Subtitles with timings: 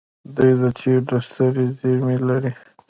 [0.35, 2.51] دوی د تیلو سترې زیرمې لري.